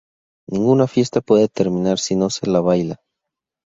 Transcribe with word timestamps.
Ninguna 0.49 0.87
fiesta 0.87 1.21
puede 1.21 1.47
terminar 1.47 1.99
si 1.99 2.15
no 2.15 2.31
se 2.31 2.49
la 2.49 2.59
baila. 2.59 2.99